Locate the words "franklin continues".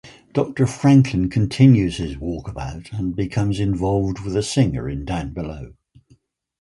0.65-1.97